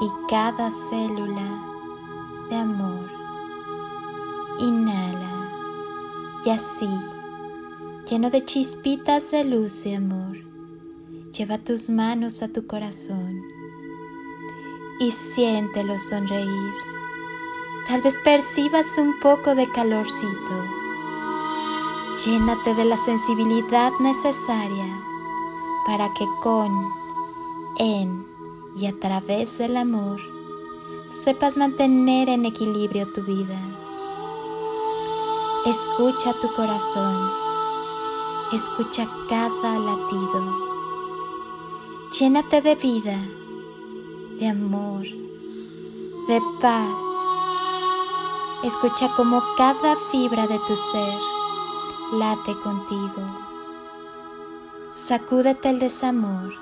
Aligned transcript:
y 0.00 0.10
cada 0.28 0.70
célula 0.70 1.64
de 2.50 2.56
amor. 2.56 3.10
Inhala 4.58 5.50
y 6.44 6.50
así, 6.50 6.88
lleno 8.08 8.30
de 8.30 8.44
chispitas 8.44 9.30
de 9.30 9.44
luz 9.44 9.86
y 9.86 9.94
amor, 9.94 10.36
lleva 11.32 11.58
tus 11.58 11.88
manos 11.88 12.42
a 12.42 12.48
tu 12.48 12.66
corazón 12.66 13.42
y 14.98 15.10
siéntelo 15.10 15.98
sonreír. 15.98 16.72
Tal 17.88 18.02
vez 18.02 18.18
percibas 18.24 18.98
un 18.98 19.18
poco 19.20 19.54
de 19.54 19.68
calorcito. 19.70 20.64
Llénate 22.24 22.74
de 22.74 22.84
la 22.84 22.96
sensibilidad 22.96 23.92
necesaria 23.98 25.02
para 25.86 26.12
que 26.14 26.26
con, 26.40 26.70
en 27.78 28.31
y 28.76 28.86
a 28.86 28.98
través 28.98 29.58
del 29.58 29.76
amor 29.76 30.20
sepas 31.06 31.58
mantener 31.58 32.28
en 32.28 32.46
equilibrio 32.46 33.12
tu 33.12 33.22
vida. 33.22 33.58
Escucha 35.66 36.32
tu 36.40 36.52
corazón, 36.54 37.30
escucha 38.52 39.08
cada 39.28 39.78
latido. 39.78 40.62
Llénate 42.18 42.60
de 42.62 42.74
vida, 42.74 43.18
de 44.38 44.48
amor, 44.48 45.02
de 45.02 46.40
paz. 46.60 47.02
Escucha 48.64 49.12
como 49.16 49.42
cada 49.56 49.96
fibra 50.10 50.46
de 50.46 50.58
tu 50.66 50.76
ser 50.76 51.18
late 52.12 52.58
contigo. 52.60 53.22
Sacúdete 54.90 55.70
el 55.70 55.78
desamor 55.78 56.61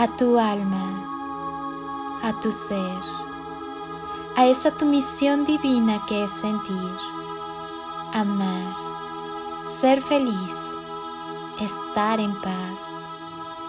a 0.00 0.06
tu 0.06 0.38
alma, 0.38 2.20
a 2.22 2.32
tu 2.38 2.52
ser, 2.52 3.00
a 4.36 4.46
esa 4.46 4.70
tu 4.70 4.84
misión 4.86 5.44
divina 5.44 6.06
que 6.06 6.22
es 6.22 6.30
sentir, 6.30 6.94
amar, 8.12 8.76
ser 9.60 10.00
feliz, 10.00 10.72
estar 11.58 12.20
en 12.20 12.32
paz, 12.40 12.94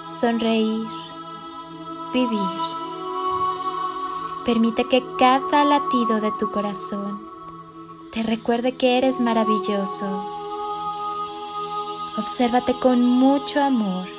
sonreír, 0.03 0.87
vivir. 2.13 2.59
Permite 4.45 4.87
que 4.87 5.03
cada 5.17 5.65
latido 5.65 6.21
de 6.21 6.31
tu 6.33 6.51
corazón 6.51 7.27
te 8.11 8.21
recuerde 8.21 8.77
que 8.77 8.99
eres 8.99 9.19
maravilloso. 9.19 10.05
Obsérvate 12.17 12.79
con 12.79 13.03
mucho 13.03 13.63
amor 13.63 14.18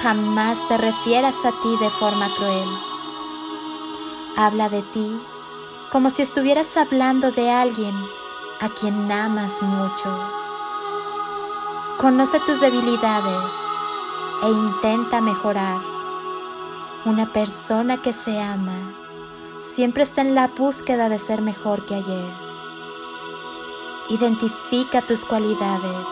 jamás 0.00 0.66
te 0.68 0.78
refieras 0.78 1.44
a 1.44 1.52
ti 1.60 1.76
de 1.80 1.90
forma 1.90 2.28
cruel. 2.36 2.68
Habla 4.36 4.68
de 4.68 4.82
ti 4.82 5.20
como 5.90 6.08
si 6.08 6.22
estuvieras 6.22 6.76
hablando 6.78 7.30
de 7.30 7.50
alguien 7.50 7.94
a 8.60 8.70
quien 8.70 9.12
amas 9.12 9.60
mucho. 9.60 10.08
Conoce 11.98 12.40
tus 12.40 12.60
debilidades 12.60 13.54
e 14.42 14.48
intenta 14.48 15.20
mejorar. 15.20 15.80
Una 17.04 17.30
persona 17.32 18.00
que 18.00 18.12
se 18.12 18.40
ama 18.40 18.96
siempre 19.58 20.02
está 20.02 20.22
en 20.22 20.34
la 20.34 20.48
búsqueda 20.48 21.08
de 21.08 21.18
ser 21.18 21.42
mejor 21.42 21.84
que 21.84 21.96
ayer. 21.96 22.32
Identifica 24.08 25.02
tus 25.02 25.24
cualidades. 25.24 26.06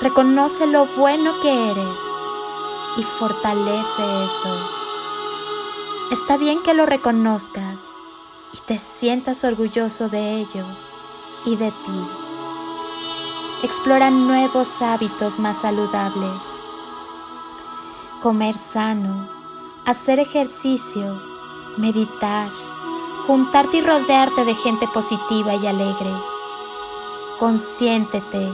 Reconoce 0.00 0.66
lo 0.66 0.86
bueno 0.96 1.40
que 1.40 1.70
eres 1.70 2.15
y 2.96 3.02
fortalece 3.02 4.24
eso. 4.24 4.86
Está 6.10 6.36
bien 6.36 6.62
que 6.62 6.74
lo 6.74 6.86
reconozcas 6.86 7.96
y 8.52 8.58
te 8.58 8.78
sientas 8.78 9.44
orgulloso 9.44 10.08
de 10.08 10.36
ello 10.36 10.64
y 11.44 11.56
de 11.56 11.70
ti. 11.70 12.06
Explora 13.62 14.10
nuevos 14.10 14.82
hábitos 14.82 15.38
más 15.38 15.62
saludables. 15.62 16.60
Comer 18.22 18.54
sano, 18.54 19.28
hacer 19.84 20.18
ejercicio, 20.18 21.20
meditar, 21.76 22.50
juntarte 23.26 23.78
y 23.78 23.80
rodearte 23.80 24.44
de 24.44 24.54
gente 24.54 24.86
positiva 24.88 25.54
y 25.54 25.66
alegre. 25.66 26.12
Consiéntete. 27.38 28.52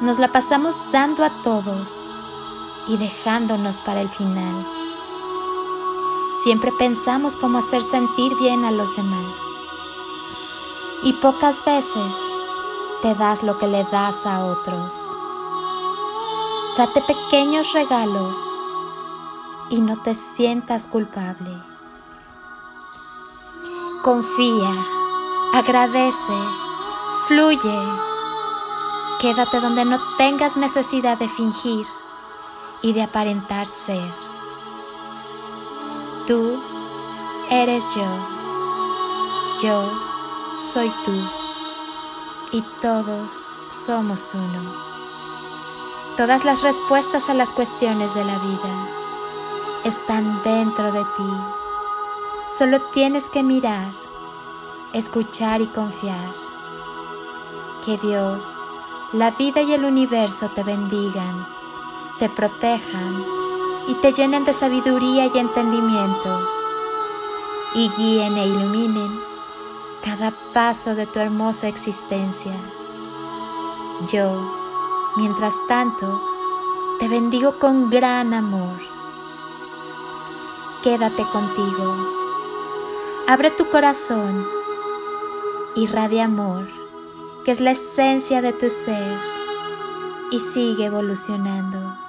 Nos 0.00 0.18
la 0.18 0.32
pasamos 0.32 0.90
dando 0.90 1.22
a 1.22 1.42
todos 1.42 2.10
y 2.86 2.96
dejándonos 2.96 3.80
para 3.80 4.00
el 4.00 4.08
final. 4.08 4.66
Siempre 6.42 6.72
pensamos 6.72 7.36
cómo 7.36 7.58
hacer 7.58 7.82
sentir 7.82 8.34
bien 8.36 8.64
a 8.64 8.70
los 8.70 8.96
demás. 8.96 9.38
Y 11.02 11.12
pocas 11.14 11.64
veces 11.64 12.34
te 13.02 13.14
das 13.14 13.42
lo 13.42 13.56
que 13.58 13.68
le 13.68 13.84
das 13.84 14.26
a 14.26 14.44
otros. 14.46 15.14
Date 16.76 17.02
pequeños 17.02 17.72
regalos 17.72 18.38
y 19.70 19.80
no 19.80 19.96
te 20.02 20.14
sientas 20.14 20.86
culpable. 20.86 21.56
Confía, 24.02 24.74
agradece, 25.54 26.34
fluye. 27.28 27.78
Quédate 29.20 29.60
donde 29.60 29.84
no 29.84 29.98
tengas 30.18 30.56
necesidad 30.56 31.16
de 31.16 31.28
fingir 31.28 31.86
y 32.84 32.92
de 32.92 33.02
aparentar 33.02 33.66
ser. 33.66 34.12
Tú 36.26 36.62
eres 37.50 37.94
yo 37.94 38.04
Yo 39.62 39.90
soy 40.52 40.92
tú 41.02 41.12
y 42.52 42.62
todos 42.82 43.58
somos 43.70 44.34
uno. 44.34 44.74
Todas 46.18 46.44
las 46.44 46.62
respuestas 46.62 47.30
a 47.30 47.34
las 47.34 47.54
cuestiones 47.54 48.14
de 48.14 48.24
la 48.26 48.38
vida 48.38 48.88
están 49.84 50.42
dentro 50.42 50.92
de 50.92 51.04
ti. 51.16 51.32
Solo 52.46 52.80
tienes 52.92 53.30
que 53.30 53.42
mirar, 53.42 53.92
escuchar 54.92 55.62
y 55.62 55.68
confiar. 55.68 56.34
Que 57.82 57.96
Dios, 57.96 58.56
la 59.12 59.30
vida 59.30 59.62
y 59.62 59.72
el 59.72 59.84
universo 59.84 60.50
te 60.50 60.62
bendigan, 60.64 61.53
te 62.18 62.28
protejan 62.28 63.24
y 63.88 63.94
te 63.96 64.12
llenen 64.12 64.44
de 64.44 64.52
sabiduría 64.52 65.26
y 65.26 65.38
entendimiento 65.38 66.48
y 67.74 67.88
guíen 67.90 68.36
e 68.38 68.46
iluminen 68.46 69.20
cada 70.02 70.32
paso 70.52 70.94
de 70.94 71.06
tu 71.06 71.18
hermosa 71.18 71.66
existencia. 71.66 72.52
Yo, 74.06 75.12
mientras 75.16 75.54
tanto, 75.66 76.22
te 77.00 77.08
bendigo 77.08 77.58
con 77.58 77.90
gran 77.90 78.32
amor. 78.32 78.78
Quédate 80.82 81.24
contigo. 81.32 81.96
Abre 83.26 83.50
tu 83.50 83.68
corazón. 83.70 84.46
Irradia 85.74 86.26
amor, 86.26 86.68
que 87.44 87.50
es 87.50 87.60
la 87.60 87.72
esencia 87.72 88.42
de 88.42 88.52
tu 88.52 88.70
ser, 88.70 89.18
y 90.30 90.38
sigue 90.38 90.84
evolucionando. 90.84 92.03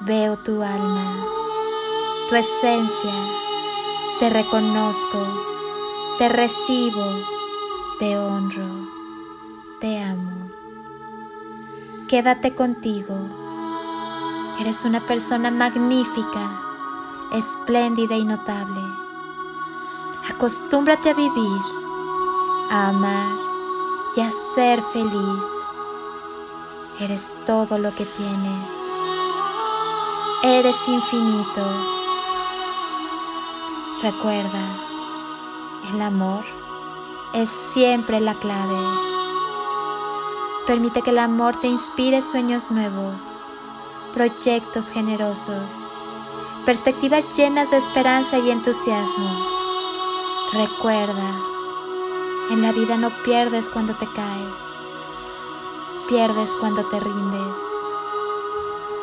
Veo 0.00 0.36
tu 0.38 0.62
alma, 0.62 1.16
tu 2.28 2.34
esencia 2.34 3.12
te 4.18 4.30
reconozco, 4.30 5.18
te 6.18 6.28
recibo, 6.28 7.04
te 8.00 8.18
honro, 8.18 8.66
te 9.80 10.02
amo. 10.02 10.50
Quédate 12.08 12.52
contigo. 12.56 13.14
Eres 14.58 14.84
una 14.84 15.06
persona 15.06 15.52
magnífica, 15.52 16.60
espléndida 17.32 18.16
y 18.16 18.24
notable. 18.24 18.80
Acostúmbrate 20.34 21.10
a 21.10 21.14
vivir, 21.14 21.60
a 22.70 22.88
amar 22.88 23.30
y 24.16 24.20
a 24.20 24.32
ser 24.32 24.82
feliz. 24.82 25.44
Eres 26.98 27.36
todo 27.46 27.78
lo 27.78 27.94
que 27.94 28.04
tienes. 28.04 28.87
Eres 30.42 30.88
infinito 30.88 31.98
Recuerda, 34.00 34.62
el 35.92 36.00
amor 36.00 36.44
es 37.34 37.50
siempre 37.50 38.20
la 38.20 38.34
clave. 38.34 38.78
Permite 40.68 41.02
que 41.02 41.10
el 41.10 41.18
amor 41.18 41.56
te 41.56 41.66
inspire 41.66 42.22
sueños 42.22 42.70
nuevos, 42.70 43.40
proyectos 44.12 44.90
generosos, 44.90 45.88
perspectivas 46.64 47.36
llenas 47.36 47.72
de 47.72 47.78
esperanza 47.78 48.38
y 48.38 48.52
entusiasmo. 48.52 49.44
Recuerda, 50.52 51.34
en 52.52 52.62
la 52.62 52.70
vida 52.70 52.96
no 52.96 53.10
pierdes 53.24 53.68
cuando 53.68 53.96
te 53.96 54.06
caes, 54.12 54.62
pierdes 56.08 56.54
cuando 56.54 56.84
te 56.84 57.00
rindes. 57.00 57.77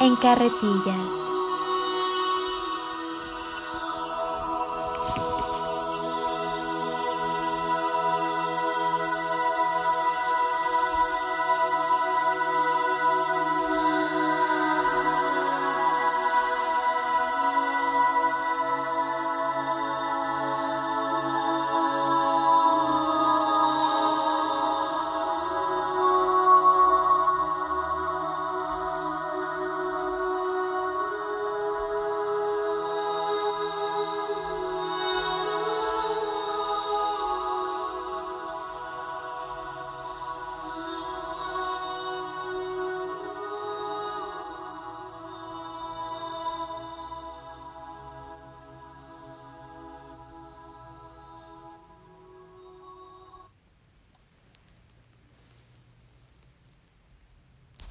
en 0.00 0.16
carretillas. 0.16 1.37